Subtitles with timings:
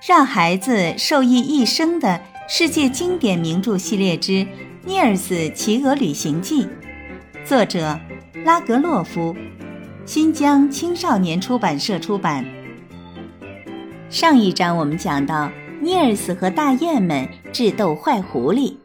[0.00, 4.32] 让孩子受益一生的世界经典名著系列之
[4.86, 6.64] 《尼尔斯骑鹅旅行记》，
[7.44, 8.00] 作者
[8.44, 9.36] 拉格洛夫，
[10.06, 12.46] 新疆青少年出版社出版。
[14.08, 15.52] 上一章我们讲到
[15.82, 18.76] 尼尔斯和大雁们智斗坏狐狸，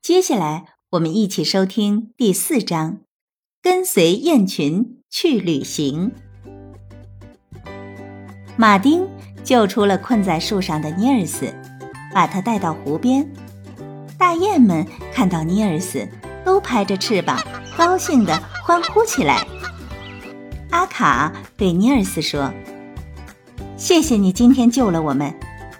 [0.00, 3.00] 接下来我们一起收听第四章：
[3.60, 6.12] 跟随雁群去旅行。
[8.56, 9.15] 马丁。
[9.46, 11.54] 救出了困在树上的尼尔斯，
[12.12, 13.24] 把他带到湖边。
[14.18, 14.84] 大雁们
[15.14, 16.06] 看到尼尔斯，
[16.44, 17.38] 都拍着翅膀，
[17.78, 19.46] 高兴地欢呼起来。
[20.70, 22.52] 阿卡对尼尔斯说
[23.78, 25.32] ：“谢谢你今天救了我们，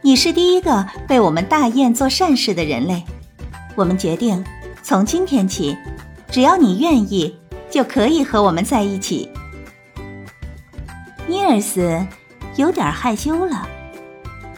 [0.00, 3.04] 你是第一个被我们大雁做善事的人类。
[3.76, 4.42] 我们决定，
[4.82, 5.76] 从今天起，
[6.30, 7.36] 只要你愿意，
[7.68, 9.28] 就可以和我们在一起。”
[11.28, 12.06] 尼尔斯。
[12.56, 13.66] 有点害羞了，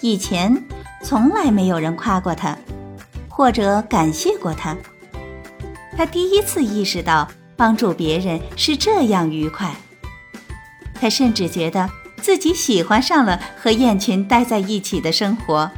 [0.00, 0.62] 以前
[1.02, 2.56] 从来没有人夸过他，
[3.28, 4.76] 或者感谢过他。
[5.96, 9.74] 他第一次意识到帮助别人是这样愉快。
[10.94, 11.88] 他甚至觉得
[12.20, 15.68] 自己喜欢上了和雁群待在一起的生活。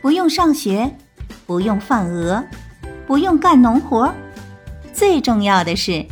[0.00, 0.96] 不用上学，
[1.46, 2.42] 不用放鹅，
[3.06, 4.12] 不用干农活，
[4.92, 6.04] 最重要的是，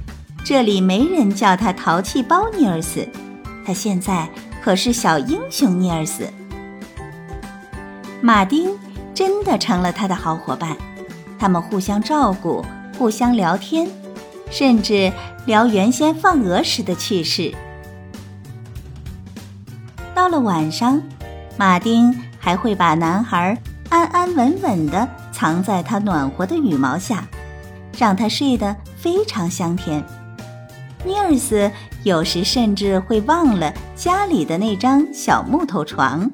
[0.44, 3.08] 这里没人叫他淘气包尼尔斯。
[3.64, 4.28] 他现在。
[4.66, 6.28] 可是小英雄尼尔斯，
[8.20, 8.68] 马丁
[9.14, 10.76] 真的成了他的好伙伴，
[11.38, 12.64] 他们互相照顾，
[12.98, 13.88] 互相聊天，
[14.50, 15.12] 甚至
[15.46, 17.54] 聊原先放鹅时的趣事。
[20.12, 21.00] 到了晚上，
[21.56, 23.56] 马丁还会把男孩
[23.88, 27.24] 安安稳稳地藏在他暖和的羽毛下，
[27.96, 30.04] 让他睡得非常香甜。
[31.06, 31.70] 尼尔斯
[32.02, 36.28] 有时甚至会忘了家里的那张小木头床。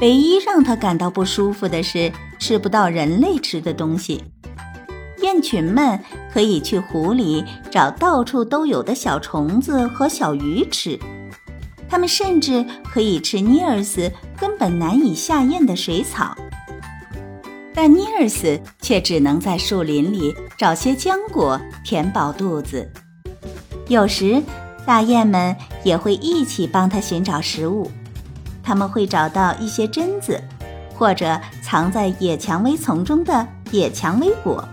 [0.00, 4.22] 唯一让他感到不舒服的是吃不到人类吃的东西。
[5.22, 5.98] 雁群们
[6.30, 10.98] 可以去湖里找到处都有的小虫子和小鱼吃，
[11.88, 16.36] 它们甚至可以吃尼尔斯根本难以下咽的水草。
[17.80, 22.90] 但尼尔斯却只能在树林里找些浆果填饱肚子。
[23.86, 24.42] 有时，
[24.84, 27.88] 大雁们也会一起帮他寻找食物。
[28.64, 30.42] 他们会找到一些榛子，
[30.92, 34.68] 或者藏在野蔷薇丛中的野蔷薇果。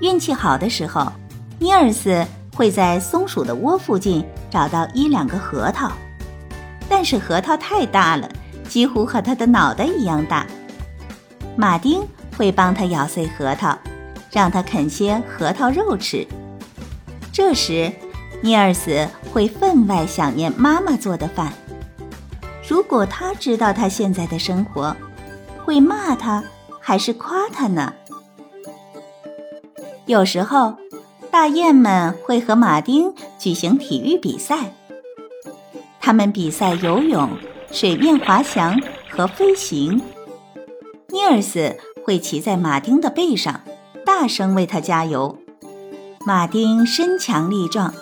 [0.00, 1.12] 运气好的时候，
[1.58, 2.26] 尼尔斯
[2.56, 5.92] 会在松鼠的窝附近找到一两个核桃，
[6.88, 8.26] 但是核桃太大了，
[8.66, 10.46] 几乎和他的脑袋一样大。
[11.56, 12.06] 马丁
[12.36, 13.78] 会帮他咬碎核桃，
[14.30, 16.26] 让他啃些核桃肉吃。
[17.32, 17.92] 这时，
[18.40, 21.52] 尼尔斯会分外想念妈妈做的饭。
[22.66, 24.96] 如果他知道他现在的生活，
[25.64, 26.42] 会骂他
[26.80, 27.92] 还是夸他呢？
[30.06, 30.74] 有时候，
[31.30, 34.72] 大雁们会和马丁举行体育比赛。
[36.00, 37.30] 他们比赛游泳、
[37.70, 38.78] 水面滑翔
[39.08, 40.02] 和飞行。
[41.14, 43.60] 尼尔斯会骑在马丁的背上，
[44.04, 45.38] 大声为他加油。
[46.26, 47.94] 马丁身强力壮，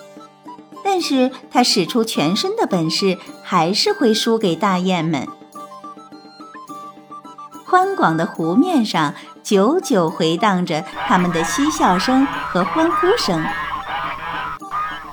[0.83, 5.29] 但是他使出全身的本事，还是会输给大雁们。
[7.67, 13.45] 宽广的湖面上，久久回荡着他们的嬉笑声和欢呼声。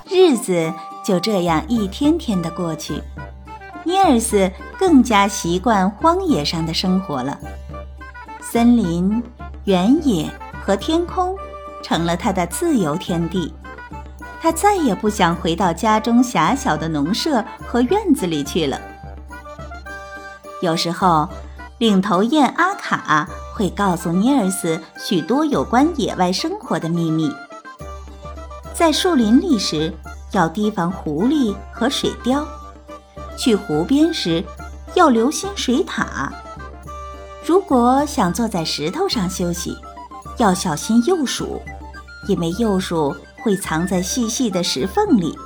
[0.08, 0.72] 日子
[1.04, 3.02] 就这样一天天的过去，
[3.84, 7.38] 尼尔斯更加习惯荒野上的生活了。
[8.52, 9.22] 森林、
[9.62, 10.28] 原野
[10.60, 11.36] 和天空
[11.84, 13.54] 成了他的自由天地，
[14.42, 18.80] 他再也不想回到家中狭小的农舍和院子里去了。
[20.60, 21.28] 有时候，
[21.78, 27.32] 领头雁阿卡会告诉尼尔斯许多有关野外生活的秘密。
[28.74, 29.94] 在树林里时，
[30.32, 32.44] 要提防狐狸和水貂；
[33.38, 34.42] 去湖边时，
[34.94, 36.28] 要留心水獭。
[37.50, 39.76] 如果想坐在石头上休息，
[40.38, 41.60] 要小心鼬鼠，
[42.28, 43.12] 因为鼬鼠
[43.42, 45.36] 会藏在细细的石缝里。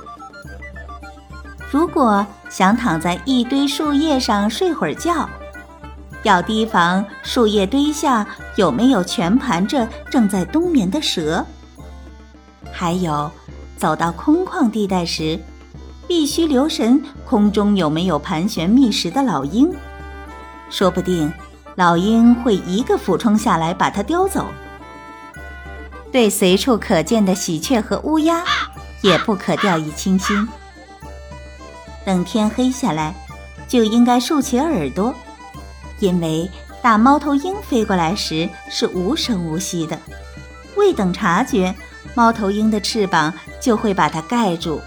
[1.71, 5.27] 如果想躺在一堆树叶上睡会儿觉，
[6.21, 8.23] 要提防树叶堆下
[8.55, 11.43] 有没有全盘着正在冬眠的蛇。
[12.71, 13.31] 还有，
[13.77, 15.39] 走到空旷地带时，
[16.07, 19.73] 必须留神空中有没有盘旋觅食的老鹰，
[20.69, 21.33] 说不定。
[21.75, 24.47] 老鹰会一个俯冲下来把它叼走。
[26.11, 28.43] 对随处可见的喜鹊和乌鸦，
[29.01, 30.47] 也不可掉以轻心。
[32.05, 33.13] 等天黑下来，
[33.67, 35.13] 就应该竖起耳朵，
[35.99, 36.49] 因为
[36.81, 39.99] 大猫头鹰飞过来时是无声无息的，
[40.77, 41.75] 未等察觉，
[42.13, 44.79] 猫头鹰的翅膀就会把它盖住。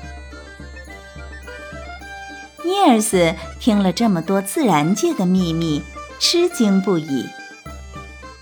[2.64, 5.82] 尼尔斯听了这么多自然界的秘密，
[6.18, 7.28] 吃惊不已。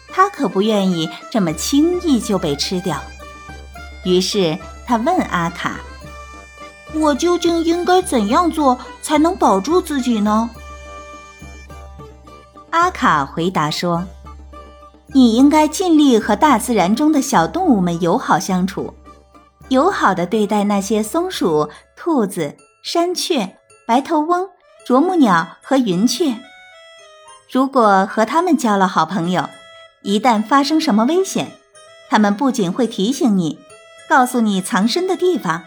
[0.08, 3.00] 他可不愿意这么轻易就被吃掉，
[4.05, 5.81] 于是他问阿卡。
[6.94, 10.49] 我究竟应该怎样做才能保住自己呢？
[12.70, 14.05] 阿卡回答说
[15.12, 18.94] ：“你应该尽力和大自然中的小动物们友好相处，
[19.69, 24.49] 友好的对待那些松鼠、兔子、山雀、白头翁、
[24.87, 26.34] 啄木鸟和云雀。
[27.50, 29.48] 如果和他们交了好朋友，
[30.02, 31.52] 一旦发生什么危险，
[32.08, 33.58] 他们不仅会提醒你，
[34.08, 35.64] 告诉你藏身的地方。”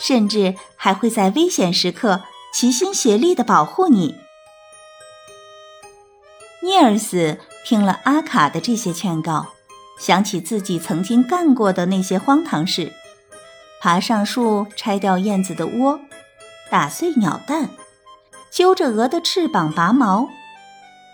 [0.00, 2.22] 甚至还会在危险时刻
[2.54, 4.14] 齐心协力地保护你。
[6.62, 9.48] 尼尔斯听了阿卡的这些劝告，
[9.98, 12.92] 想起自己曾经干过的那些荒唐事：
[13.80, 15.98] 爬上树拆掉燕子的窝，
[16.70, 17.70] 打碎鸟蛋，
[18.52, 20.28] 揪着鹅的翅膀拔毛，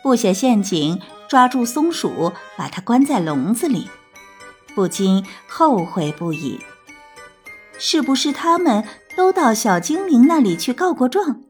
[0.04, 3.88] 布下陷阱抓住松鼠，把它关在笼子里，
[4.74, 6.60] 不禁后悔不已。
[7.78, 8.84] 是不是他们
[9.16, 11.40] 都到小精灵那里去告过状，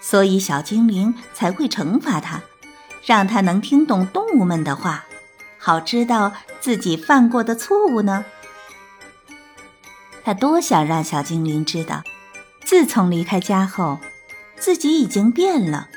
[0.00, 2.40] 所以小精灵才会惩罚他，
[3.04, 5.04] 让他能听懂动物们的话，
[5.58, 6.30] 好知道
[6.60, 8.24] 自己犯过的错误呢？
[10.22, 12.04] 他多想让小精灵知道，
[12.64, 13.98] 自从离开家后，
[14.56, 15.88] 自己已经变了。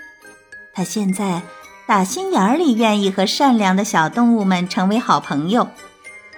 [0.74, 1.44] 他现在
[1.92, 5.68] 打心眼里愿意和善良的小动物们成为好朋友，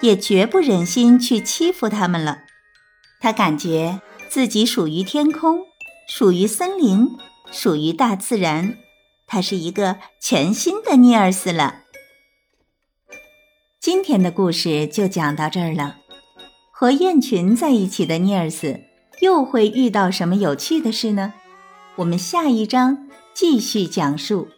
[0.00, 2.38] 也绝不忍心去欺负他们了。
[3.20, 5.60] 他感觉自己属于天空，
[6.08, 7.08] 属于森林，
[7.52, 8.74] 属于大自然。
[9.28, 11.82] 他是一个全新的尼尔斯了。
[13.78, 15.98] 今天的故事就讲到这儿了。
[16.72, 18.80] 和雁群在一起的尼尔斯
[19.20, 21.32] 又会遇到什么有趣的事呢？
[21.94, 24.48] 我们下一章继续讲述。